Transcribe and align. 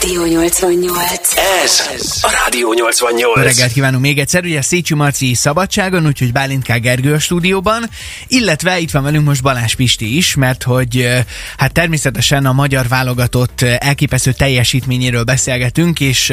Rádió 0.00 0.24
88. 0.24 1.36
Ez 1.64 1.86
a 2.22 2.30
Rádió 2.44 2.72
88. 2.72 3.44
Reggelt 3.44 3.72
kívánunk 3.72 4.02
még 4.02 4.18
egyszer, 4.18 4.44
ugye 4.44 4.62
Szécsi 4.62 4.94
Marci 4.94 5.34
szabadságon, 5.34 6.06
úgyhogy 6.06 6.32
Bálint 6.32 6.64
K. 6.64 6.80
Gergő 6.80 7.12
a 7.12 7.18
stúdióban, 7.18 7.90
illetve 8.26 8.78
itt 8.78 8.90
van 8.90 9.02
velünk 9.02 9.26
most 9.26 9.42
Balázs 9.42 9.74
Pisti 9.74 10.16
is, 10.16 10.34
mert 10.34 10.62
hogy 10.62 11.08
hát 11.56 11.72
természetesen 11.72 12.46
a 12.46 12.52
magyar 12.52 12.88
válogatott 12.88 13.62
elképesztő 13.62 14.32
teljesítményéről 14.32 15.24
beszélgetünk, 15.24 16.00
és 16.00 16.32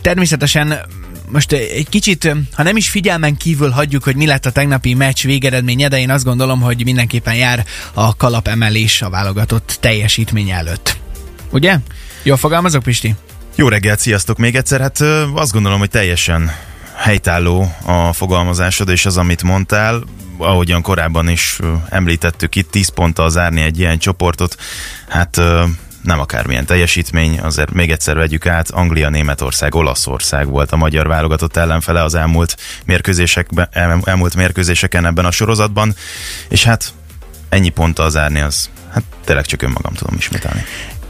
természetesen 0.00 0.80
most 1.28 1.52
egy 1.52 1.88
kicsit, 1.88 2.32
ha 2.52 2.62
nem 2.62 2.76
is 2.76 2.88
figyelmen 2.90 3.36
kívül 3.36 3.70
hagyjuk, 3.70 4.04
hogy 4.04 4.16
mi 4.16 4.26
lett 4.26 4.46
a 4.46 4.50
tegnapi 4.50 4.94
meccs 4.94 5.24
végeredménye, 5.24 5.88
de 5.88 5.98
én 5.98 6.10
azt 6.10 6.24
gondolom, 6.24 6.60
hogy 6.60 6.84
mindenképpen 6.84 7.34
jár 7.34 7.64
a 7.92 8.16
kalapemelés 8.16 9.02
a 9.02 9.10
válogatott 9.10 9.76
teljesítmény 9.80 10.50
előtt. 10.50 11.04
Ugye? 11.56 11.78
Jól 12.22 12.36
fogalmazok, 12.36 12.82
Pisti? 12.82 13.14
Jó 13.54 13.68
reggelt, 13.68 13.98
sziasztok 13.98 14.38
még 14.38 14.56
egyszer. 14.56 14.80
Hát 14.80 15.00
azt 15.34 15.52
gondolom, 15.52 15.78
hogy 15.78 15.90
teljesen 15.90 16.52
helytálló 16.94 17.74
a 17.84 18.12
fogalmazásod, 18.12 18.88
és 18.88 19.06
az, 19.06 19.16
amit 19.16 19.42
mondtál, 19.42 20.02
ahogyan 20.38 20.82
korábban 20.82 21.28
is 21.28 21.58
említettük, 21.88 22.54
itt 22.56 22.70
10 22.70 22.88
ponttal 22.88 23.30
zárni 23.30 23.60
egy 23.60 23.78
ilyen 23.78 23.98
csoportot, 23.98 24.56
hát 25.08 25.40
nem 26.02 26.20
akármilyen 26.20 26.66
teljesítmény, 26.66 27.40
azért 27.40 27.72
még 27.72 27.90
egyszer 27.90 28.16
vegyük 28.16 28.46
át, 28.46 28.70
Anglia, 28.70 29.08
Németország, 29.08 29.74
Olaszország 29.74 30.46
volt 30.46 30.72
a 30.72 30.76
magyar 30.76 31.06
válogatott 31.06 31.56
ellenfele 31.56 32.02
az 32.02 32.14
elmúlt, 32.14 32.56
mérkőzésekben, 32.84 33.68
elmúlt 34.04 34.34
mérkőzéseken 34.34 35.06
ebben 35.06 35.24
a 35.24 35.30
sorozatban, 35.30 35.94
és 36.48 36.64
hát 36.64 36.92
ennyi 37.48 37.68
ponttal 37.68 38.10
zárni 38.10 38.40
az, 38.40 38.70
hát 38.92 39.02
tényleg 39.24 39.46
csak 39.46 39.62
önmagam 39.62 39.92
tudom 39.92 40.14
ismételni. 40.18 40.64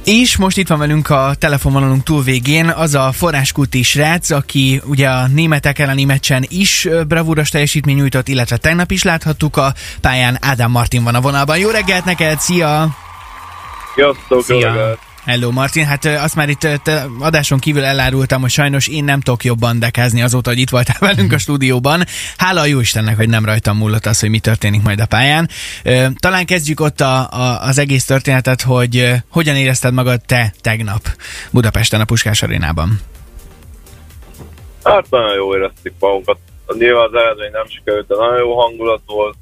És 0.06 0.36
most 0.36 0.58
itt 0.58 0.68
van 0.68 0.78
velünk 0.78 1.10
a 1.10 1.34
telefonvonalunk 1.38 2.02
túlvégén 2.02 2.68
az 2.68 2.94
a 2.94 3.12
forráskúti 3.12 3.82
srác, 3.82 4.30
aki 4.30 4.80
ugye 4.84 5.08
a 5.08 5.26
németek 5.26 5.78
elleni 5.78 6.04
meccsen 6.04 6.44
is 6.48 6.88
bravúros 7.08 7.48
teljesítmény 7.48 7.96
nyújtott, 7.96 8.28
illetve 8.28 8.56
tegnap 8.56 8.90
is 8.90 9.02
láthattuk 9.02 9.56
a 9.56 9.74
pályán. 10.00 10.38
Ádám 10.40 10.70
Martin 10.70 11.04
van 11.04 11.14
a 11.14 11.20
vonalban. 11.20 11.58
Jó 11.58 11.68
reggelt 11.68 12.04
neked, 12.04 12.40
szia! 12.40 12.88
Sziasztok, 13.94 14.44
Szia. 14.44 14.98
Hello 15.26 15.50
Martin, 15.50 15.84
hát 15.84 16.04
azt 16.04 16.34
már 16.34 16.48
itt 16.48 16.68
adáson 17.20 17.58
kívül 17.58 17.84
elárultam, 17.84 18.40
hogy 18.40 18.50
sajnos 18.50 18.88
én 18.88 19.04
nem 19.04 19.20
tudok 19.20 19.44
jobban 19.44 19.78
dekázni 19.78 20.22
azóta, 20.22 20.50
hogy 20.50 20.58
itt 20.58 20.70
voltál 20.70 20.96
velünk 21.14 21.32
a 21.32 21.38
stúdióban. 21.38 22.04
Hála 22.36 22.60
a 22.60 22.66
jó 22.66 22.80
Istennek, 22.80 23.16
hogy 23.16 23.28
nem 23.28 23.44
rajtam 23.44 23.76
múlott 23.76 24.06
az, 24.06 24.20
hogy 24.20 24.30
mi 24.30 24.38
történik 24.38 24.82
majd 24.82 25.00
a 25.00 25.06
pályán. 25.06 25.48
Talán 26.18 26.46
kezdjük 26.46 26.80
ott 26.80 27.00
a, 27.00 27.30
a, 27.30 27.62
az 27.62 27.78
egész 27.78 28.04
történetet, 28.04 28.62
hogy 28.62 29.12
hogyan 29.30 29.56
érezted 29.56 29.92
magad 29.92 30.20
te 30.26 30.52
tegnap 30.60 31.08
Budapesten 31.50 32.00
a 32.00 32.04
Puskás 32.04 32.42
arénában? 32.42 33.00
Hát 34.84 35.10
nagyon 35.10 35.34
jó 35.34 35.56
éreztük 35.56 35.92
magunkat. 35.98 36.38
Nyilván 36.78 37.04
az 37.04 37.20
eredmény 37.20 37.50
nem 37.52 37.66
sikerült, 37.68 38.06
de 38.06 38.14
nagyon 38.14 38.38
jó 38.38 38.60
hangulat 38.60 39.02
volt, 39.06 39.36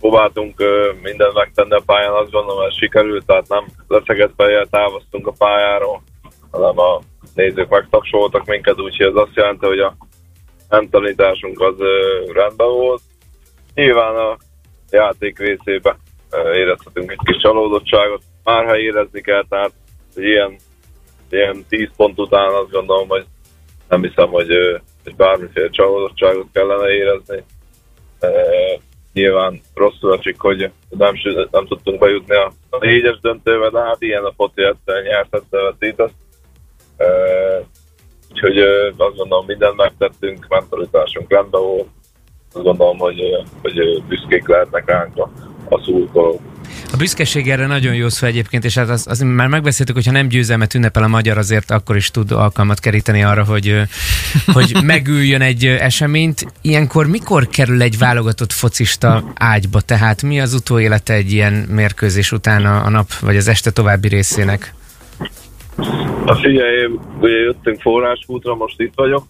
próbáltunk 0.00 0.62
mindent 1.02 1.34
megtenni 1.34 1.74
a 1.74 1.82
pályán, 1.86 2.12
azt 2.12 2.30
gondolom, 2.30 2.62
hogy 2.62 2.76
sikerült, 2.76 3.26
tehát 3.26 3.48
nem 3.48 3.64
leszegett 3.88 4.32
fejjel 4.36 4.66
távoztunk 4.70 5.26
a 5.26 5.34
pályáról, 5.38 6.02
hanem 6.50 6.78
a 6.78 7.00
nézők 7.34 7.68
megtapsoltak 7.68 8.44
minket, 8.44 8.80
úgyhogy 8.80 9.06
ez 9.06 9.14
azt 9.14 9.34
jelenti, 9.34 9.66
hogy 9.66 9.78
a 9.78 9.96
mentalitásunk 10.68 11.60
az 11.60 11.74
rendben 12.32 12.68
volt. 12.68 13.00
Nyilván 13.74 14.16
a 14.16 14.36
játék 14.90 15.38
részébe 15.38 15.96
érezhetünk 16.54 17.10
egy 17.10 17.20
kis 17.24 17.36
csalódottságot, 17.42 18.22
már 18.44 18.64
ha 18.64 18.78
érezni 18.78 19.20
kell, 19.20 19.44
tehát 19.48 19.72
ilyen, 20.14 20.56
ilyen 21.30 21.64
10 21.68 21.88
pont 21.96 22.18
után 22.18 22.52
azt 22.54 22.70
gondolom, 22.70 23.08
hogy 23.08 23.24
nem 23.88 24.02
hiszem, 24.02 24.28
hogy, 24.28 24.48
hogy 25.04 25.16
bármiféle 25.16 25.68
csalódottságot 25.68 26.46
kellene 26.52 26.88
érezni 26.88 27.44
nyilván 29.18 29.60
rosszul 29.74 30.16
esik, 30.18 30.40
hogy 30.40 30.70
nem, 30.88 31.14
nem 31.50 31.66
tudtunk 31.66 31.98
bejutni 31.98 32.34
a, 32.34 32.52
négyes 32.80 33.20
döntőbe, 33.20 33.70
de 33.70 33.80
hát 33.80 34.02
ilyen 34.02 34.24
a 34.24 34.32
foci 34.36 34.62
egyszer 34.62 35.02
nyert, 35.02 35.34
egyszer 35.34 35.60
veszített. 35.62 36.12
E, 36.96 37.06
úgyhogy 38.30 38.58
azt 38.96 39.16
gondolom, 39.16 39.46
mindent 39.46 39.76
megtettünk, 39.76 40.46
mentalitásunk 40.48 41.30
rendben 41.30 41.60
volt. 41.60 41.88
Azt 42.52 42.64
gondolom, 42.64 42.98
hogy, 42.98 43.20
hogy 43.62 44.02
büszkék 44.08 44.48
lehetnek 44.48 44.90
ránk 44.90 45.16
a, 45.16 45.30
a 45.68 45.80
szurkolók. 45.82 46.40
A 46.92 46.96
büszkeség 46.96 47.50
erre 47.50 47.66
nagyon 47.66 47.94
jó 47.94 48.08
szó 48.08 48.26
egyébként, 48.26 48.64
és 48.64 48.74
hát 48.74 48.88
az, 48.88 49.06
az 49.08 49.20
már 49.20 49.48
megbeszéltük, 49.48 49.94
hogy 49.94 50.06
ha 50.06 50.12
nem 50.12 50.28
győzelmet 50.28 50.74
ünnepel 50.74 51.02
a 51.02 51.08
magyar, 51.08 51.38
azért 51.38 51.70
akkor 51.70 51.96
is 51.96 52.10
tud 52.10 52.30
alkalmat 52.30 52.80
keríteni 52.80 53.22
arra, 53.22 53.44
hogy, 53.44 53.80
hogy 54.56 54.76
megüljön 54.82 55.40
egy 55.40 55.66
eseményt. 55.66 56.46
Ilyenkor 56.62 57.06
mikor 57.06 57.48
kerül 57.48 57.82
egy 57.82 57.98
válogatott 57.98 58.52
focista 58.52 59.24
ágyba? 59.34 59.80
Tehát 59.80 60.22
mi 60.22 60.40
az 60.40 60.54
utóélete 60.54 61.14
egy 61.14 61.32
ilyen 61.32 61.52
mérkőzés 61.52 62.32
után 62.32 62.66
a, 62.66 62.84
a 62.84 62.88
nap, 62.88 63.12
vagy 63.20 63.36
az 63.36 63.48
este 63.48 63.70
további 63.70 64.08
részének? 64.08 64.74
A 66.24 66.34
figyelj, 66.34 66.88
ugye 67.20 67.36
jöttünk 67.36 67.80
forráskútra, 67.80 68.54
most 68.54 68.80
itt 68.80 68.92
vagyok. 68.94 69.26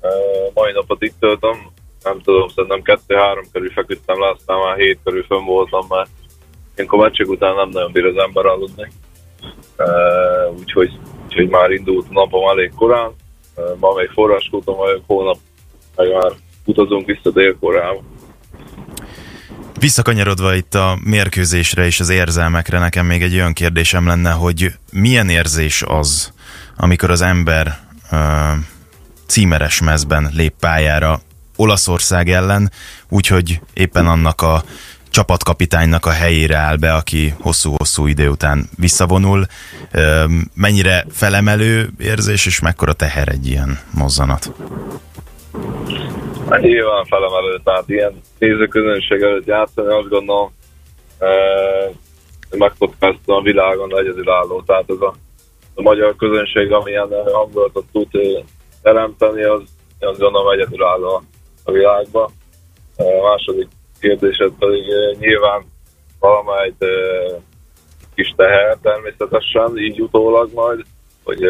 Uh, 0.00 0.10
mai 0.54 0.72
napot 0.72 1.02
itt 1.02 1.14
töltöm, 1.20 1.56
nem 2.02 2.20
tudom, 2.20 2.48
szerintem 2.48 2.82
kettő-három 2.82 3.44
körül 3.52 3.70
feküdtem 3.70 4.20
le, 4.20 4.28
aztán 4.30 4.58
már 4.58 4.76
hét 4.76 4.98
körül 5.04 5.24
fönn 5.24 5.44
voltam, 5.44 5.86
mert 5.88 6.10
Ilyenkor 6.76 6.98
meccsek 6.98 7.28
után 7.28 7.54
nem 7.54 7.68
nagyon 7.68 7.92
bír 7.92 8.04
az 8.04 8.16
ember 8.16 8.46
aludni. 8.46 8.90
Uh, 9.78 10.58
úgyhogy, 10.58 10.98
úgyhogy 11.24 11.48
már 11.48 11.70
indult 11.70 12.06
a 12.08 12.12
napom 12.12 12.48
elég 12.48 12.72
korán. 12.76 13.10
Uh, 13.54 13.78
ma 13.78 13.94
még 13.94 14.08
forráskúton 14.08 14.76
vagyok, 14.76 15.02
holnap 15.06 15.38
meg 15.96 16.12
már 16.12 16.32
utazunk 16.64 17.06
vissza 17.06 17.30
Dél-Koreába. 17.30 18.02
Visszakanyarodva 19.78 20.54
itt 20.54 20.74
a 20.74 20.98
mérkőzésre 21.04 21.84
és 21.84 22.00
az 22.00 22.08
érzelmekre, 22.08 22.78
nekem 22.78 23.06
még 23.06 23.22
egy 23.22 23.34
olyan 23.34 23.52
kérdésem 23.52 24.06
lenne, 24.06 24.30
hogy 24.30 24.72
milyen 24.92 25.28
érzés 25.28 25.82
az, 25.86 26.32
amikor 26.76 27.10
az 27.10 27.20
ember 27.20 27.78
uh, 28.12 28.18
címeres 29.26 29.80
mezben 29.80 30.30
lép 30.34 30.54
pályára 30.60 31.20
Olaszország 31.56 32.30
ellen, 32.30 32.70
úgyhogy 33.08 33.60
éppen 33.74 34.06
annak 34.06 34.42
a 34.42 34.62
csapatkapitánynak 35.16 36.06
a 36.06 36.10
helyére 36.10 36.56
áll 36.56 36.76
be, 36.76 36.92
aki 36.92 37.34
hosszú-hosszú 37.40 38.06
idő 38.06 38.28
után 38.28 38.68
visszavonul. 38.78 39.46
Mennyire 40.54 41.04
felemelő 41.10 41.88
érzés, 41.98 42.46
és 42.46 42.60
mekkora 42.60 42.92
teher 42.92 43.28
egy 43.28 43.46
ilyen 43.46 43.78
mozzanat? 43.94 44.52
Hát 46.50 46.60
nyilván 46.60 47.04
felemelő, 47.04 47.60
tehát 47.64 47.88
ilyen 47.88 48.20
nézőközönség 48.38 49.22
előtt 49.22 49.46
játszani, 49.46 49.88
azt 49.88 50.08
gondolom, 50.08 50.52
megkockázta 52.50 53.36
a 53.36 53.42
világon 53.42 53.98
egyedülálló, 53.98 54.62
tehát 54.66 54.84
ez 54.88 55.00
a, 55.00 55.14
a 55.74 55.82
magyar 55.82 56.16
közönség, 56.16 56.72
amilyen 56.72 57.08
hangulatot 57.32 57.84
tud 57.92 58.08
teremteni, 58.82 59.42
az 59.42 59.62
azt 60.00 60.18
gondolom 60.18 60.52
egyedülálló 60.52 61.22
a 61.64 61.72
világban. 61.72 62.30
A 62.96 63.02
második 63.30 63.68
kérdésed 64.00 64.52
pedig 64.58 64.82
nyilván 65.18 65.64
valamelyik 66.18 66.74
kis 68.14 68.34
teher 68.36 68.76
természetesen, 68.82 69.78
így 69.78 70.00
utólag 70.00 70.52
majd, 70.54 70.80
hogy, 71.24 71.44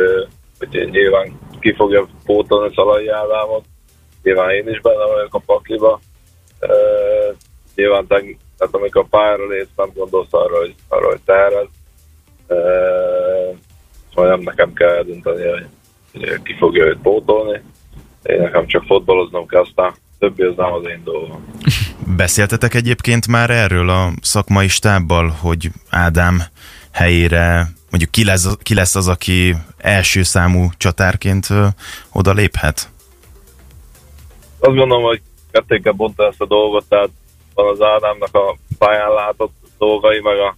hogy 0.58 0.88
nyilván 0.90 1.38
ki 1.60 1.74
fogja 1.74 2.06
pótolni 2.24 2.74
Szalai 2.74 3.08
Ádámot, 3.08 3.64
nyilván 4.22 4.50
én 4.50 4.68
is 4.68 4.80
benne 4.80 5.04
vagyok 5.04 5.34
a 5.34 5.42
pakliba. 5.46 6.00
Nyilván 7.74 8.06
tehát 8.06 8.74
amikor 8.74 9.08
pályára 9.08 9.46
lépsz, 9.46 9.76
nem 9.76 9.90
gondolsz 9.94 10.32
arra, 10.32 10.58
hogy, 10.58 10.74
arra, 10.88 11.06
hogy 11.06 11.20
tehered. 11.24 11.68
Majd 14.14 14.28
nem 14.28 14.40
nekem 14.40 14.72
kell 14.72 14.88
eldönteni, 14.88 15.48
hogy, 15.48 15.66
hogy 16.12 16.42
ki 16.42 16.54
fogja 16.58 16.84
őt 16.84 16.98
pótolni. 17.02 17.62
Én 18.22 18.40
nekem 18.40 18.66
csak 18.66 18.84
fotbaloznom 18.84 19.46
kell, 19.46 19.60
aztán 19.60 19.94
többi 20.18 20.42
az 20.42 20.56
nem 20.56 20.72
az 20.72 20.88
én 20.88 21.00
dolgom. 21.04 21.44
Beszéltetek 22.06 22.74
egyébként 22.74 23.26
már 23.26 23.50
erről 23.50 23.88
a 23.88 24.10
szakmai 24.20 24.68
stábbal, 24.68 25.28
hogy 25.28 25.70
Ádám 25.90 26.42
helyére 26.92 27.68
mondjuk 27.90 28.10
ki 28.10 28.24
lesz, 28.24 28.56
ki 28.62 28.74
lesz 28.74 28.94
az, 28.94 29.08
aki 29.08 29.54
első 29.76 30.22
számú 30.22 30.68
csatárként 30.76 31.48
oda 32.12 32.32
léphet? 32.32 32.90
Azt 34.58 34.76
gondolom, 34.76 35.02
hogy 35.02 35.20
ketté 35.50 35.80
kell 35.80 35.92
bontani 35.92 36.28
ezt 36.28 36.40
a 36.40 36.46
dolgot, 36.46 36.84
tehát 36.88 37.10
van 37.54 37.68
az 37.68 37.80
Ádámnak 37.80 38.34
a 38.34 38.56
pályán 38.78 39.12
látott 39.12 39.54
dolgai, 39.78 40.20
meg 40.20 40.38
a, 40.38 40.56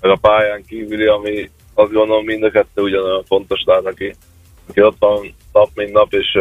meg 0.00 0.10
a 0.10 0.16
pályán 0.16 0.64
kívüli, 0.66 1.06
ami 1.06 1.50
azt 1.74 1.92
gondolom 1.92 2.24
mind 2.24 2.42
a 2.42 2.50
kettő 2.50 2.82
ugyanolyan 2.82 3.24
fontos, 3.24 3.60
tehát 3.60 3.86
aki, 3.86 4.14
aki 4.68 4.82
ott 4.82 4.96
van 4.98 5.34
nap, 5.52 5.70
mint 5.74 5.92
nap, 5.92 6.12
és 6.12 6.38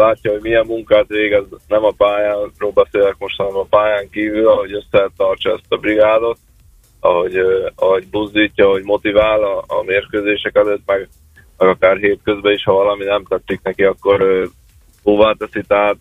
látja, 0.00 0.30
hogy 0.30 0.40
milyen 0.42 0.66
munkát 0.66 1.06
végez, 1.06 1.44
nem 1.68 1.84
a 1.84 1.94
pályánról 1.96 2.70
beszélek 2.74 3.14
most, 3.18 3.36
hanem 3.36 3.56
a 3.56 3.66
pályán 3.70 4.10
kívül, 4.10 4.48
ahogy 4.48 4.72
összetartsa 4.72 5.50
ezt 5.50 5.64
a 5.72 5.76
brigádot, 5.76 6.38
ahogy, 7.00 7.36
ahogy 7.74 8.06
buzdítja, 8.06 8.66
ahogy 8.66 8.82
motivál 8.82 9.42
a, 9.42 9.64
a 9.66 9.82
mérkőzések 9.82 10.56
előtt, 10.56 10.82
meg, 10.86 11.08
meg 11.58 11.68
akár 11.68 11.96
hétközben 11.96 12.52
is, 12.52 12.64
ha 12.64 12.72
valami 12.72 13.04
nem 13.04 13.24
tetszik 13.24 13.60
neki, 13.62 13.84
akkor 13.84 14.20
ö, 14.20 14.44
óvá 15.04 15.32
teszi, 15.32 15.62
tehát 15.66 15.96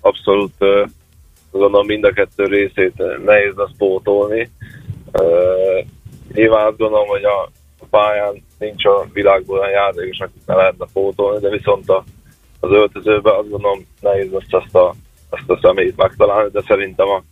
abszolút 0.00 0.54
gondolom 1.50 1.86
mind 1.86 2.04
a 2.04 2.12
kettő 2.12 2.44
részét 2.44 3.02
nehéz 3.24 3.54
lesz 3.56 3.76
pótolni. 3.78 4.50
Nyilván 6.32 6.66
azt 6.66 6.76
gondolom, 6.76 7.08
hogy 7.08 7.24
a 7.24 7.50
pályán 7.90 8.42
nincs 8.58 8.84
a 8.84 9.06
világból 9.12 9.58
olyan 9.58 9.70
játékos, 9.70 10.18
akit 10.18 10.46
ne 10.46 10.54
lehetne 10.54 10.86
pótolni, 10.92 11.40
de 11.40 11.48
viszont 11.48 11.88
a, 11.88 12.04
az 12.60 12.70
öltözőben 12.70 13.34
azt 13.34 13.50
gondolom 13.50 13.86
nehéz 14.00 14.32
lesz 14.32 14.62
ezt 14.64 14.74
a, 14.74 14.94
ezt 15.30 15.50
a 15.50 15.58
személyt 15.62 15.96
megtalálni, 15.96 16.50
de 16.52 16.62
szerintem 16.66 17.06
a, 17.08 17.22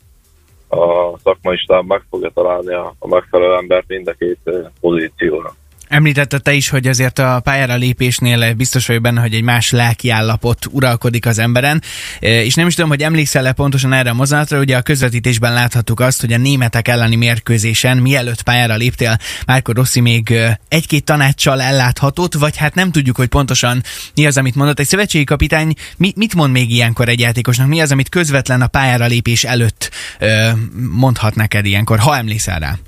a 0.77 1.19
szakmai 1.19 1.57
stáb 1.57 1.87
meg 1.87 2.03
fogja 2.11 2.31
találni 2.35 2.75
a, 2.75 2.95
a 2.99 3.09
megfelelő 3.09 3.55
embert 3.55 3.89
mind 3.89 4.09
a 4.09 4.13
két 4.13 4.39
ö, 4.45 4.61
pozícióra. 4.81 5.55
Említette 5.89 6.39
te 6.39 6.53
is, 6.53 6.69
hogy 6.69 6.87
azért 6.87 7.19
a 7.19 7.41
pályára 7.41 7.75
lépésnél 7.75 8.55
biztos 8.55 8.87
vagyok 8.87 9.03
benne, 9.03 9.21
hogy 9.21 9.35
egy 9.35 9.43
más 9.43 9.71
lelki 9.71 10.11
állapot 10.11 10.67
uralkodik 10.71 11.27
az 11.27 11.39
emberen, 11.39 11.83
E, 12.21 12.43
és 12.43 12.55
nem 12.55 12.67
is 12.67 12.75
tudom, 12.75 12.91
hogy 12.91 13.03
emlékszel-e 13.03 13.53
pontosan 13.53 13.93
erre 13.93 14.11
a 14.11 14.15
mozanatra, 14.15 14.59
ugye 14.59 14.77
a 14.77 14.83
közvetítésben 14.83 15.53
láthattuk 15.53 16.01
azt, 16.01 16.21
hogy 16.21 16.33
a 16.33 16.37
németek 16.37 16.89
elleni 16.89 17.17
mérkőzésen, 17.17 17.97
mielőtt 17.97 18.43
pályára 18.43 18.77
léptél, 18.77 19.19
Márko 19.47 19.73
Rossi 19.73 20.01
még 20.01 20.31
e, 20.31 20.61
egy-két 20.69 21.05
tanácssal 21.05 21.61
elláthatott, 21.61 22.35
vagy 22.35 22.57
hát 22.57 22.75
nem 22.75 22.91
tudjuk, 22.91 23.17
hogy 23.17 23.29
pontosan 23.29 23.83
mi 24.15 24.27
az, 24.27 24.37
amit 24.37 24.55
mondott. 24.55 24.81
Egy 24.81 24.87
szövetségi 24.87 25.25
kapitány 25.25 25.75
mi, 25.97 26.13
mit 26.17 26.35
mond 26.35 26.53
még 26.53 26.71
ilyenkor 26.71 27.09
egy 27.09 27.21
játékosnak? 27.21 27.67
Mi 27.67 27.81
az, 27.81 27.93
amit 27.93 28.09
közvetlen 28.09 28.63
a 28.63 28.67
pályára 28.67 29.07
lépés 29.07 29.45
előtt 29.45 29.91
e, 30.19 30.57
mondhat 30.91 31.35
neked 31.35 31.67
ilyenkor, 31.67 31.99
ha 31.99 32.17
emlékszel 32.17 32.59
rá? 32.59 32.79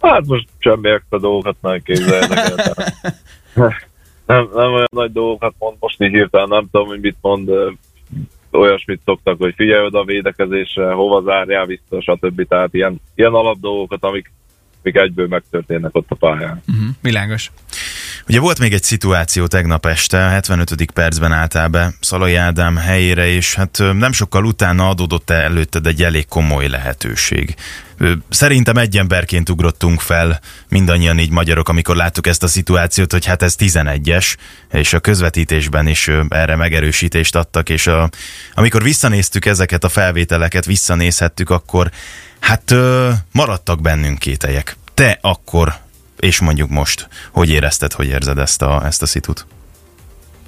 Hát 0.00 0.26
most 0.26 0.48
semmi 0.58 0.90
extra 0.90 1.18
dolgokat 1.18 1.56
nem 1.60 1.82
képzeljenek 1.82 2.38
el. 2.38 2.54
tehát 2.54 3.88
nem, 4.26 4.48
nem 4.54 4.72
olyan 4.72 4.88
nagy 4.90 5.12
dolgokat 5.12 5.54
mond, 5.58 5.76
most 5.80 6.02
így 6.02 6.10
hirtelen 6.10 6.48
nem 6.48 6.68
tudom, 6.70 6.86
hogy 6.86 7.00
mit 7.00 7.16
mond, 7.20 7.48
ö, 7.48 7.70
olyasmit 8.50 9.00
szoktak, 9.04 9.38
hogy 9.38 9.54
figyelj 9.56 9.84
oda 9.84 9.98
a 9.98 10.04
védekezésre, 10.04 10.92
hova 10.92 11.22
zárjál 11.22 11.66
vissza, 11.66 12.00
stb. 12.00 12.48
Tehát 12.48 12.74
ilyen, 12.74 13.00
ilyen 13.14 13.32
alapdolgokat, 13.32 14.04
amik, 14.04 14.32
amik 14.82 14.96
egyből 14.96 15.26
megtörténnek 15.28 15.96
ott 15.96 16.10
a 16.10 16.14
pályán. 16.14 16.62
Uh-huh, 16.68 16.88
világos. 17.02 17.50
Ugye 18.28 18.40
volt 18.40 18.58
még 18.58 18.72
egy 18.72 18.82
szituáció 18.82 19.46
tegnap 19.46 19.86
este, 19.86 20.26
a 20.26 20.28
75. 20.28 20.90
percben 20.90 21.32
álltál 21.32 21.68
be 21.68 21.92
Szalai 22.00 22.34
Ádám 22.34 22.76
helyére, 22.76 23.26
és 23.26 23.54
hát 23.54 23.82
nem 23.92 24.12
sokkal 24.12 24.44
utána 24.44 24.88
adódott 24.88 25.30
előtted 25.30 25.86
egy 25.86 26.02
elég 26.02 26.28
komoly 26.28 26.68
lehetőség. 26.68 27.54
Szerintem 28.28 28.76
egy 28.76 28.98
emberként 28.98 29.48
ugrottunk 29.48 30.00
fel, 30.00 30.40
mindannyian 30.68 31.18
így 31.18 31.30
magyarok, 31.30 31.68
amikor 31.68 31.96
láttuk 31.96 32.26
ezt 32.26 32.42
a 32.42 32.48
szituációt, 32.48 33.12
hogy 33.12 33.24
hát 33.24 33.42
ez 33.42 33.54
11-es, 33.58 34.36
és 34.72 34.92
a 34.92 35.00
közvetítésben 35.00 35.86
is 35.86 36.10
erre 36.28 36.56
megerősítést 36.56 37.36
adtak, 37.36 37.68
és 37.68 37.86
a, 37.86 38.10
amikor 38.54 38.82
visszanéztük 38.82 39.46
ezeket 39.46 39.84
a 39.84 39.88
felvételeket, 39.88 40.64
visszanézhettük, 40.64 41.50
akkor 41.50 41.90
hát 42.40 42.74
maradtak 43.32 43.80
bennünk 43.80 44.18
kételyek. 44.18 44.76
Te 44.94 45.18
akkor 45.20 45.74
és 46.20 46.40
mondjuk 46.40 46.70
most, 46.70 47.08
hogy 47.30 47.50
érezted, 47.50 47.92
hogy 47.92 48.06
érzed 48.06 48.38
ezt 48.38 48.62
a, 48.62 48.84
ezt 48.84 49.02
a 49.02 49.06
szitut? 49.06 49.46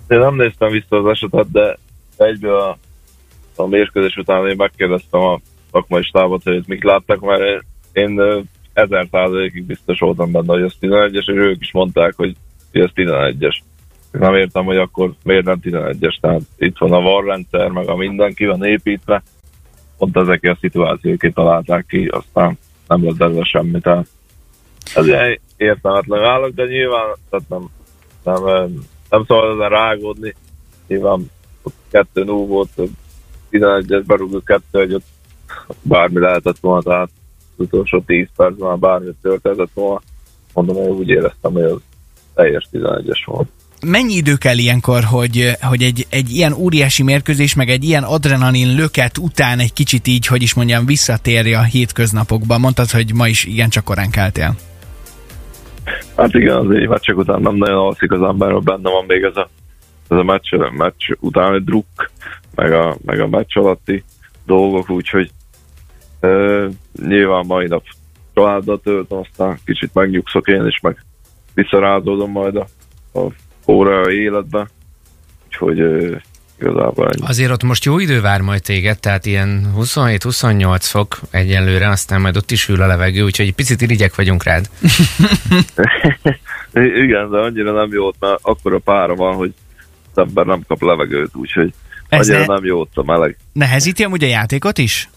Én 0.09 0.19
nem 0.19 0.35
néztem 0.35 0.71
vissza 0.71 0.97
az 0.97 1.07
esetet, 1.07 1.51
de 1.51 1.79
egyből 2.17 2.61
a, 2.61 2.79
a 3.57 3.67
mérkőzés 3.67 4.17
után 4.17 4.49
én 4.49 4.57
megkérdeztem 4.57 5.21
a 5.21 5.41
szakmai 5.71 6.03
stábot, 6.03 6.43
hogy 6.43 6.63
mit 6.67 6.85
láttak, 6.85 7.21
mert 7.21 7.65
én, 7.93 8.21
ezer 8.73 9.07
százalékig 9.11 9.65
biztos 9.65 9.99
voltam 9.99 10.31
benne, 10.31 10.53
hogy 10.53 10.63
ez 10.63 10.73
11-es, 10.81 11.19
és 11.19 11.29
ők 11.29 11.61
is 11.61 11.73
mondták, 11.73 12.13
hogy 12.17 12.37
ez 12.73 12.91
11-es. 12.95 13.57
Nem 14.11 14.35
értem, 14.35 14.65
hogy 14.65 14.77
akkor 14.77 15.13
miért 15.23 15.45
nem 15.45 15.61
11-es, 15.63 16.21
tehát 16.21 16.41
itt 16.57 16.79
van 16.79 16.93
a 16.93 17.01
VAR 17.01 17.25
rendszer, 17.25 17.69
meg 17.69 17.89
a 17.89 17.97
minden 17.97 18.35
ki 18.35 18.47
van 18.47 18.65
építve, 18.65 19.23
pont 19.99 20.17
ezek 20.17 20.45
a 20.45 20.57
szituációk 20.61 21.33
találták 21.33 21.87
ki, 21.89 22.07
aztán 22.07 22.59
nem 22.89 23.05
lett 23.05 23.31
ezzel 23.31 23.45
semmi, 23.45 23.81
tehát 23.81 24.07
ez 24.95 25.07
értelmetlen 25.63 26.25
állok, 26.25 26.55
de 26.55 26.65
nyilván 26.65 27.07
tehát 27.31 27.49
nem, 27.49 27.69
nem, 28.25 28.45
nem 29.11 29.25
szabad 29.27 29.59
ezen 29.59 29.69
rágódni. 29.69 30.35
Nyilván 30.87 31.31
ott 31.63 31.75
kettő 31.91 32.25
0 32.25 32.47
volt, 32.47 32.69
11-es 33.51 34.03
berúgó 34.07 34.41
kettő, 34.45 34.81
egy 34.81 34.95
ott 34.95 35.05
bármi 35.83 36.21
lehetett 36.21 36.59
volna, 36.61 36.83
tehát 36.83 37.11
az 37.57 37.65
utolsó 37.65 38.01
10 38.07 38.27
percben 38.37 38.69
már 38.69 38.79
bármi 38.79 39.11
történhetett 39.23 39.73
volna. 39.75 40.01
Mondom, 40.53 40.77
hogy 40.77 40.89
úgy 40.89 41.09
éreztem, 41.09 41.53
hogy 41.53 41.63
az 41.63 41.81
teljes 42.35 42.69
11-es 42.73 43.23
volt. 43.25 43.49
Mennyi 43.87 44.15
idő 44.15 44.35
kell 44.35 44.59
ilyenkor, 44.59 45.05
hogy, 45.05 45.57
hogy 45.61 45.83
egy, 45.83 46.07
egy 46.09 46.31
ilyen 46.31 46.53
óriási 46.53 47.03
mérkőzés, 47.03 47.55
meg 47.55 47.69
egy 47.69 47.85
ilyen 47.85 48.03
adrenalin 48.03 48.75
löket 48.75 49.19
után 49.19 49.59
egy 49.59 49.73
kicsit 49.73 50.07
így, 50.07 50.27
hogy 50.27 50.43
is 50.43 50.55
mondjam, 50.55 50.87
visszatérje 50.87 51.59
a 51.59 51.63
hétköznapokba? 51.63 52.59
Mondtad, 52.59 52.91
hogy 52.91 53.15
ma 53.15 53.29
is 53.29 53.45
igen 53.45 53.69
csak 53.69 53.85
korán 53.85 54.11
keltél. 54.11 54.55
Hát 56.17 56.35
igen, 56.35 56.57
az 56.57 56.71
egy 56.71 56.89
meccsek 56.89 57.17
után 57.17 57.41
nem 57.41 57.55
nagyon 57.55 57.79
alszik 57.79 58.13
az 58.13 58.23
ember, 58.23 58.53
mert 58.53 58.65
benne 58.65 58.91
van 58.91 59.05
még 59.07 59.23
ez 59.23 59.37
a, 59.37 59.49
ez 60.09 60.19
a 60.19 60.23
meccs, 60.23 60.55
meccs 60.77 61.11
utáni 61.21 61.59
druk, 61.59 62.11
meg 62.55 62.73
a, 62.73 62.97
meg 63.05 63.21
a 63.21 63.29
meccs 63.29 63.57
alatti 63.57 64.05
dolgok, 64.47 64.91
úgyhogy 64.91 65.31
ö, 66.21 66.69
nyilván 67.07 67.47
mai 67.47 67.67
nap 67.67 67.85
családdal 68.35 68.81
töltöm, 68.81 69.19
aztán 69.19 69.59
kicsit 69.65 69.95
megnyugszok 69.95 70.49
én 70.49 70.67
is, 70.67 70.81
meg 70.81 71.05
visszarázódom 71.55 72.31
majd 72.31 72.57
a, 72.57 72.67
a 73.19 73.27
óra 73.67 74.13
életbe, 74.13 74.69
úgyhogy 75.47 75.81
ö, 75.81 76.17
igazából 76.63 77.11
ennyi. 77.11 77.27
Azért 77.27 77.51
ott 77.51 77.63
most 77.63 77.85
jó 77.85 77.99
idő 77.99 78.21
vár 78.21 78.41
majd 78.41 78.63
téged, 78.63 79.01
tehát 79.01 79.27
ilyen 79.27 79.73
27-28 79.77 80.77
fok 80.81 81.21
egyelőre, 81.31 81.89
aztán 81.89 82.21
majd 82.21 82.37
ott 82.37 82.51
is 82.51 82.69
ül 82.69 82.83
a 82.83 82.87
levegő, 82.87 83.23
úgyhogy 83.23 83.47
egy 83.47 83.55
picit 83.55 83.81
irigyek 83.81 84.15
vagyunk 84.15 84.45
rád. 84.45 84.69
Igen, 87.05 87.31
de 87.31 87.39
annyira 87.39 87.73
nem 87.73 87.93
jó 87.93 88.07
ott, 88.07 88.17
mert 88.19 88.39
akkora 88.43 88.79
pára 88.79 89.15
van, 89.15 89.35
hogy 89.35 89.55
az 90.15 90.27
ember 90.27 90.47
nem 90.47 90.63
kap 90.69 90.83
levegőt, 90.83 91.35
úgyhogy 91.35 91.73
Ez 92.09 92.29
annyira 92.29 92.47
ne- 92.47 92.55
nem 92.55 92.65
jó 92.65 92.81
ott 92.81 92.97
a 92.97 93.03
meleg. 93.03 93.37
Nehezíti 93.53 94.05
amúgy 94.05 94.25
a 94.25 94.27
játékot 94.27 94.79
is? 94.79 95.09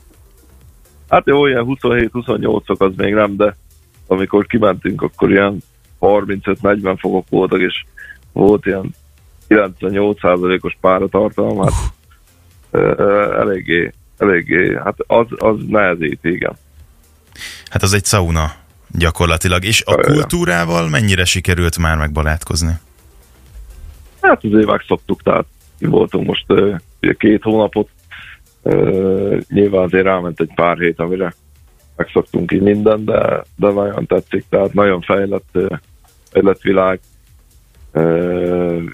Hát 1.10 1.26
jó, 1.26 1.48
ilyen 1.48 1.66
27-28-ok 1.68 2.78
az 2.78 2.92
még 2.96 3.14
nem, 3.14 3.36
de 3.36 3.58
amikor 4.08 4.46
kimentünk, 4.46 5.02
akkor 5.02 5.32
ilyen 5.32 5.58
35-40 6.00 6.96
fokok 7.00 7.26
voltak, 7.30 7.60
és 7.60 7.84
volt 8.32 8.66
ilyen 8.66 8.96
98%-os 9.50 10.78
páratartalom, 10.82 11.62
hát 11.62 11.74
ö, 12.72 13.40
eléggé, 13.40 13.94
eléggé, 14.18 14.76
hát 14.84 14.96
az, 15.08 15.26
az 15.38 15.56
nehezít, 15.68 16.20
igen. 16.22 16.58
Hát 17.70 17.84
az 17.84 17.94
egy 17.94 18.06
sauna 18.06 18.52
gyakorlatilag. 18.98 19.64
És 19.64 19.84
a 19.86 19.96
kultúrával 19.96 20.90
mennyire 20.90 21.26
sikerült 21.26 21.78
már 21.78 21.98
megbarátkozni? 21.98 22.74
Hát 24.22 24.44
azért 24.44 24.66
megszoktuk, 24.66 25.22
tehát 25.22 25.46
mi 25.80 25.88
voltunk 25.88 26.28
most 26.28 26.46
két 27.18 27.42
hónapot, 27.44 27.90
nyilván 29.48 29.84
azért 29.84 30.06
elment 30.06 30.40
egy 30.40 30.52
pár 30.56 30.78
hét, 30.78 31.00
amire 31.00 31.34
megszoktunk 31.96 32.52
így 32.52 32.62
minden, 32.62 33.06
de, 33.06 33.44
de 33.56 33.72
nagyon 33.72 34.06
tetszik, 34.06 34.46
tehát 34.50 34.74
nagyon 34.74 35.02
fejlett, 35.02 35.58
fejlett 36.32 36.62
világ, 36.62 37.00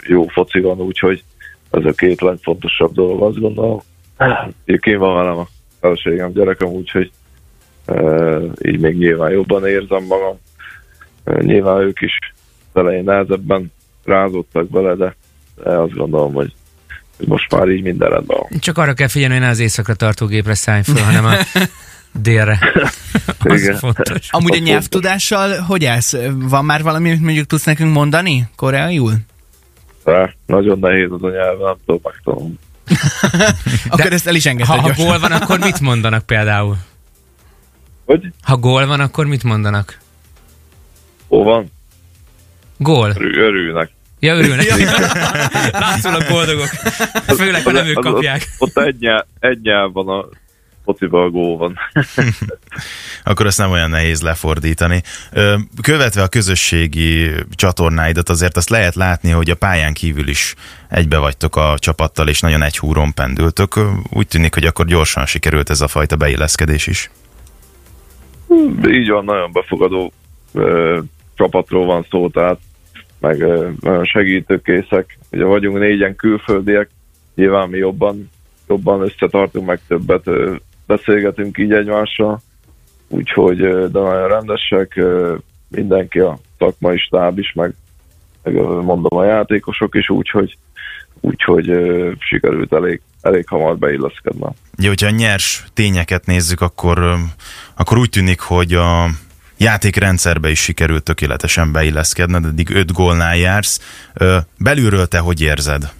jó 0.08 0.28
foci 0.28 0.60
van, 0.60 0.80
úgyhogy 0.80 1.24
ez 1.72 1.86
a 1.86 1.92
két 1.92 2.22
legfontosabb 2.22 2.94
dolog, 2.94 3.22
azt 3.22 3.40
gondolom. 3.40 3.82
Kim 4.80 5.00
van 5.00 5.16
velem 5.16 5.38
a 5.38 5.48
feleségem, 5.80 6.32
gyerekem, 6.32 6.68
úgyhogy 6.68 7.12
így 8.62 8.80
még 8.80 8.98
nyilván 8.98 9.32
jobban 9.32 9.68
érzem 9.68 10.04
magam. 10.04 10.40
Nyilván 11.42 11.82
ők 11.82 12.02
is 12.02 12.18
az 12.72 12.82
elején 12.82 13.04
nehezebben 13.04 13.72
rázódtak 14.06 14.70
bele, 14.70 14.96
de, 14.96 15.16
azt 15.64 15.94
gondolom, 15.94 16.34
hogy 16.34 16.54
most 17.26 17.52
már 17.52 17.68
így 17.68 17.84
minden 17.84 18.10
rendben 18.10 18.38
van. 18.40 18.60
Csak 18.60 18.78
arra 18.78 18.94
kell 18.94 19.08
figyelni, 19.08 19.34
hogy 19.34 19.44
ne 19.44 19.50
az 19.50 19.60
éjszakra 19.60 19.94
tartó 19.94 20.26
gépre 20.26 20.54
szállj 20.54 20.82
föl, 20.82 21.04
hanem 21.04 21.26
a 21.26 21.34
délre. 22.14 22.60
Az 23.40 23.62
Igen. 23.62 23.78
fontos. 23.78 24.28
Amúgy 24.30 24.56
a 24.56 24.60
nyelvtudással 24.60 25.60
hogy 25.60 25.86
állsz? 25.86 26.16
Van 26.32 26.66
már 26.66 26.84
valami, 26.84 27.10
amit 27.10 27.22
mondjuk 27.22 27.46
tudsz 27.46 27.64
nekünk 27.64 27.94
mondani? 27.94 28.50
Koreaiul? 28.56 29.14
De 30.04 30.36
nagyon 30.46 30.80
nehéz 30.80 31.12
az 31.12 31.24
a 31.24 31.30
nyelv, 31.30 31.60
nem 31.60 31.76
tudom 31.86 32.02
megtanulni. 32.04 32.60
Akkor 33.90 34.14
ezt 34.14 34.28
el 34.28 34.36
is 34.36 34.44
Ha, 34.44 34.50
engedted 34.50 34.76
ha 34.76 34.86
gyorsan. 34.86 35.06
gól 35.06 35.20
van, 35.20 35.32
akkor 35.32 35.60
mit 35.60 35.80
mondanak 35.80 36.26
például? 36.26 36.78
Hogy? 38.06 38.28
Ha 38.42 38.58
gól 38.58 38.86
van, 38.86 39.00
akkor 39.00 39.26
mit 39.26 39.44
mondanak? 39.44 39.98
Hol 41.28 41.44
van? 41.44 41.72
Gól. 42.78 43.10
Örül, 43.10 43.38
örülnek. 43.44 43.92
Ja, 44.20 44.36
örülnek. 44.36 44.66
Látszólag 45.72 46.24
boldogok. 46.30 46.68
Főleg, 47.38 47.64
ha 47.64 47.72
nem 47.72 47.86
ők 47.86 48.00
kapják. 48.00 48.50
Ott 48.58 48.78
egy 48.78 48.96
nyelv, 49.00 49.24
egy 49.40 49.62
nyelv 49.62 49.94
van 49.94 50.08
a 50.08 50.26
fociba 50.92 51.24
a 51.24 51.30
gól 51.30 51.58
van. 51.58 51.78
Akkor 53.24 53.46
ezt 53.46 53.58
nem 53.58 53.72
olyan 53.72 53.90
nehéz 53.90 54.22
lefordítani. 54.22 55.02
Követve 55.82 56.22
a 56.22 56.28
közösségi 56.28 57.30
csatornáidat 57.56 58.30
azért 58.30 58.58
azt 58.58 58.70
lehet 58.70 58.96
látni, 58.96 59.30
hogy 59.30 59.50
a 59.50 59.56
pályán 59.56 59.94
kívül 59.94 60.28
is 60.28 60.56
egybe 60.90 61.18
vagytok 61.18 61.56
a 61.56 61.76
csapattal, 61.80 62.28
és 62.28 62.40
nagyon 62.40 62.62
egy 62.62 62.78
húron 62.78 63.14
pendültök. 63.14 63.80
Úgy 64.10 64.28
tűnik, 64.28 64.54
hogy 64.54 64.66
akkor 64.66 64.86
gyorsan 64.86 65.26
sikerült 65.26 65.70
ez 65.70 65.82
a 65.82 65.88
fajta 65.88 66.16
beilleszkedés 66.16 66.88
is. 66.88 67.10
Így 68.88 69.10
van, 69.10 69.26
nagyon 69.26 69.52
befogadó 69.52 70.14
ö, 70.54 71.00
csapatról 71.36 71.86
van 71.86 72.06
szó, 72.10 72.30
tehát 72.30 72.60
meg 73.20 73.42
ö, 73.42 73.70
nagyon 73.80 74.06
segítőkészek. 74.06 75.18
Ugye 75.32 75.44
vagyunk 75.44 75.80
négyen 75.80 76.16
külföldiek, 76.16 76.90
nyilván 77.36 77.70
mi 77.70 77.78
jobban, 77.78 78.30
jobban 78.68 79.02
összetartunk, 79.02 79.66
meg 79.66 79.80
többet 79.88 80.28
ö, 80.28 80.56
beszélgetünk 80.96 81.58
így 81.58 81.72
egymással, 81.72 82.42
úgyhogy 83.08 83.58
de 83.58 84.00
nagyon 84.00 84.28
rendesek, 84.28 85.00
mindenki 85.68 86.20
a 86.20 86.38
szakmai 86.58 86.98
stáb 86.98 87.40
is, 87.40 87.54
meg, 87.54 87.74
meg 88.44 88.54
mondom 88.64 89.18
a 89.18 89.24
játékosok 89.26 89.96
is, 89.96 90.10
úgyhogy 90.10 90.58
úgyhogy 91.22 91.70
ö, 91.70 92.12
sikerült 92.20 92.74
elég, 92.74 93.02
elég 93.22 93.48
hamar 93.48 93.78
beilleszkedni. 93.78 94.46
Ugye, 94.78 94.88
hogyha 94.88 95.08
a 95.08 95.12
nyers 95.12 95.64
tényeket 95.74 96.26
nézzük, 96.26 96.62
akkor, 96.62 96.98
ö, 96.98 97.14
akkor 97.76 97.98
úgy 97.98 98.10
tűnik, 98.10 98.40
hogy 98.40 98.74
a 98.74 99.10
játékrendszerbe 99.58 100.50
is 100.50 100.60
sikerült 100.60 101.04
tökéletesen 101.04 101.72
beilleszkedned, 101.72 102.46
eddig 102.46 102.70
öt 102.70 102.92
gólnál 102.94 103.38
jársz. 103.38 104.08
Ö, 104.14 104.38
Belülről 104.58 105.06
te 105.06 105.20
hogy 105.20 105.42
érzed? 105.42 105.94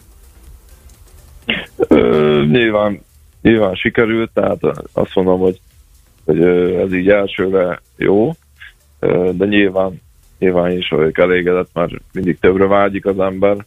Ö, 1.78 2.44
nyilván, 2.50 3.02
nyilván 3.42 3.76
sikerült, 3.76 4.32
tehát 4.34 4.60
azt 4.94 5.16
mondom, 5.16 5.40
hogy, 5.40 5.60
hogy 6.26 6.42
ez 6.76 6.94
így 6.94 7.10
elsőre 7.10 7.82
jó, 7.98 8.32
de 9.32 9.46
nyilván, 9.46 10.02
nyilván 10.40 10.72
is 10.72 10.90
vagyok 10.90 11.18
elégedett, 11.18 11.70
mert 11.74 11.94
mindig 12.14 12.40
többre 12.40 12.66
vágyik 12.66 13.06
az 13.06 13.20
ember, 13.20 13.66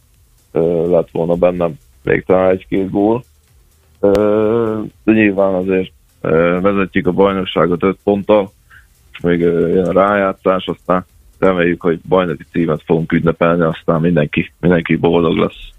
lett 0.87 1.09
volna 1.11 1.35
bennem 1.35 1.77
még 2.03 2.23
talán 2.23 2.49
egy-két 2.49 2.89
gól, 2.89 3.23
de 5.03 5.11
nyilván 5.11 5.53
azért 5.53 5.91
vezetjük 6.61 7.07
a 7.07 7.11
bajnokságot 7.11 7.83
öt 7.83 7.97
ponttal, 8.03 8.51
és 9.11 9.19
még 9.19 9.39
jön 9.39 9.85
a 9.85 9.91
rájátszás, 9.91 10.65
aztán 10.65 11.05
reméljük, 11.39 11.81
hogy 11.81 11.99
bajnoki 12.07 12.43
címet 12.51 12.81
fogunk 12.85 13.11
ünnepelni, 13.11 13.63
aztán 13.63 14.01
mindenki, 14.01 14.51
mindenki 14.59 14.95
boldog 14.95 15.37
lesz. 15.37 15.69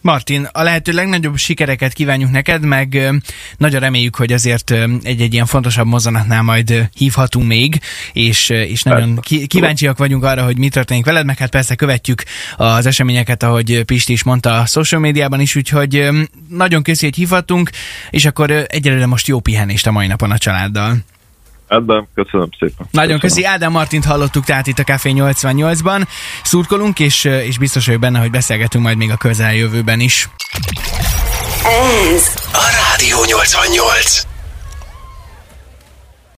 Martin, 0.00 0.48
a 0.52 0.62
lehető 0.62 0.92
legnagyobb 0.92 1.36
sikereket 1.36 1.92
kívánjuk 1.92 2.30
neked, 2.30 2.64
meg 2.64 3.10
nagyon 3.56 3.80
reméljük, 3.80 4.16
hogy 4.16 4.32
azért 4.32 4.70
egy-egy 5.02 5.32
ilyen 5.32 5.46
fontosabb 5.46 5.86
mozzanatnál 5.86 6.42
majd 6.42 6.88
hívhatunk 6.94 7.46
még, 7.46 7.80
és, 8.12 8.48
és 8.48 8.82
nagyon 8.82 9.18
ki- 9.20 9.46
kíváncsiak 9.46 9.98
vagyunk 9.98 10.24
arra, 10.24 10.44
hogy 10.44 10.58
mi 10.58 10.68
történik 10.68 11.04
veled, 11.04 11.26
meg 11.26 11.38
hát 11.38 11.50
persze 11.50 11.74
követjük 11.74 12.22
az 12.56 12.86
eseményeket, 12.86 13.42
ahogy 13.42 13.82
Pisti 13.82 14.12
is 14.12 14.22
mondta 14.22 14.58
a 14.58 14.66
social 14.66 15.00
médiában 15.00 15.40
is, 15.40 15.56
úgyhogy 15.56 16.08
nagyon 16.48 16.82
köszi, 16.82 17.04
hogy 17.04 17.16
hívhatunk, 17.16 17.70
és 18.10 18.24
akkor 18.24 18.50
egyelőre 18.50 19.06
most 19.06 19.26
jó 19.26 19.40
pihenést 19.40 19.86
a 19.86 19.90
mai 19.90 20.06
napon 20.06 20.30
a 20.30 20.38
családdal. 20.38 20.96
Ebben 21.70 22.08
köszönöm 22.14 22.48
szépen. 22.58 22.86
Nagyon 22.90 23.18
köszönöm. 23.18 23.20
köszi, 23.20 23.44
Ádám 23.44 23.72
Martint 23.72 24.04
hallottuk 24.04 24.44
tehát 24.44 24.66
itt 24.66 24.78
a 24.78 24.84
Café 24.84 25.12
88-ban. 25.14 26.06
Szurkolunk, 26.42 27.00
és, 27.00 27.24
és 27.24 27.58
biztos 27.58 27.86
vagyok 27.86 28.00
benne, 28.00 28.18
hogy 28.18 28.30
beszélgetünk 28.30 28.84
majd 28.84 28.96
még 28.96 29.10
a 29.10 29.16
közeljövőben 29.16 30.00
is. 30.00 30.28
Ez 32.14 32.34
A 32.52 32.66
Rádió 32.88 33.24
88. 33.26 34.29